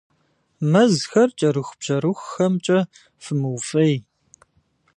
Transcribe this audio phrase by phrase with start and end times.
[0.71, 2.79] Мэзхэр кӀэрыхубжьэрыхухэмкӀэ
[3.23, 3.93] фымыуфӀей.